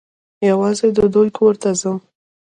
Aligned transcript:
یوازي 0.49 0.89
د 0.97 0.99
دوی 1.13 1.29
کور 1.37 1.53
ته 1.61 1.69
ځم. 1.81 1.97